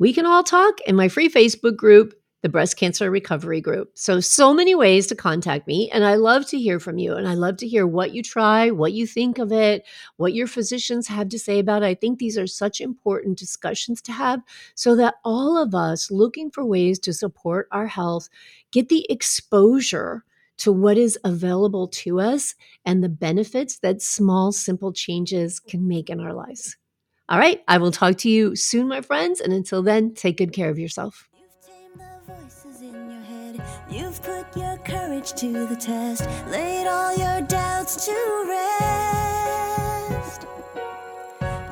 we 0.00 0.14
can 0.14 0.24
all 0.24 0.42
talk 0.42 0.80
in 0.86 0.96
my 0.96 1.08
free 1.08 1.28
Facebook 1.28 1.76
group, 1.76 2.14
the 2.42 2.48
Breast 2.48 2.78
Cancer 2.78 3.10
Recovery 3.10 3.60
Group. 3.60 3.90
So, 3.96 4.18
so 4.18 4.54
many 4.54 4.74
ways 4.74 5.06
to 5.08 5.14
contact 5.14 5.66
me. 5.66 5.90
And 5.90 6.06
I 6.06 6.14
love 6.14 6.46
to 6.48 6.58
hear 6.58 6.80
from 6.80 6.96
you. 6.96 7.12
And 7.16 7.28
I 7.28 7.34
love 7.34 7.58
to 7.58 7.68
hear 7.68 7.86
what 7.86 8.14
you 8.14 8.22
try, 8.22 8.70
what 8.70 8.94
you 8.94 9.06
think 9.06 9.36
of 9.36 9.52
it, 9.52 9.86
what 10.16 10.32
your 10.32 10.46
physicians 10.46 11.06
have 11.08 11.28
to 11.28 11.38
say 11.38 11.58
about 11.58 11.82
it. 11.82 11.86
I 11.86 11.94
think 11.94 12.18
these 12.18 12.38
are 12.38 12.46
such 12.46 12.80
important 12.80 13.38
discussions 13.38 14.00
to 14.02 14.12
have 14.12 14.40
so 14.74 14.96
that 14.96 15.16
all 15.22 15.62
of 15.62 15.74
us 15.74 16.10
looking 16.10 16.50
for 16.50 16.64
ways 16.64 16.98
to 17.00 17.12
support 17.12 17.68
our 17.70 17.86
health 17.86 18.30
get 18.72 18.88
the 18.88 19.06
exposure 19.10 20.24
to 20.56 20.72
what 20.72 20.96
is 20.96 21.18
available 21.24 21.88
to 21.88 22.20
us 22.20 22.54
and 22.86 23.04
the 23.04 23.10
benefits 23.10 23.80
that 23.80 24.00
small, 24.00 24.50
simple 24.50 24.94
changes 24.94 25.60
can 25.60 25.86
make 25.86 26.08
in 26.08 26.20
our 26.20 26.32
lives. 26.32 26.78
All 27.30 27.38
right, 27.38 27.62
I 27.68 27.78
will 27.78 27.92
talk 27.92 28.16
to 28.18 28.28
you 28.28 28.56
soon, 28.56 28.88
my 28.88 29.02
friends. 29.02 29.40
And 29.40 29.52
until 29.52 29.82
then, 29.84 30.14
take 30.14 30.38
good 30.38 30.52
care 30.52 30.68
of 30.68 30.80
yourself. 30.80 31.28
You've 33.88 34.20
put 34.22 34.56
your 34.56 34.76
courage 34.78 35.32
to 35.34 35.66
the 35.66 35.76
test, 35.76 36.28
laid 36.48 36.88
all 36.88 37.16
your 37.16 37.40
doubts 37.42 38.04
to 38.06 38.46
rest. 38.48 40.46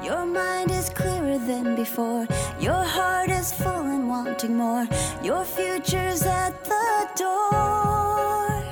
Your 0.05 0.25
mind 0.27 0.71
is 0.71 0.91
clearer 0.91 1.39
than 1.39 1.75
before. 1.75 2.29
Your 2.61 2.85
heart 2.85 3.31
is 3.31 3.53
full 3.53 3.87
and 3.87 4.09
wanting 4.09 4.57
more. 4.57 4.87
Your 5.25 5.45
future's 5.45 6.23
at 6.23 6.65
the 6.65 7.09
door. 7.17 8.63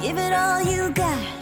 Give 0.00 0.16
it 0.16 0.32
all 0.32 0.62
you 0.62 0.90
got. 0.92 1.41